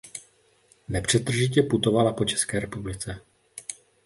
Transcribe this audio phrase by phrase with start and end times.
[0.87, 3.21] Nepřetržitě putovala po České republice.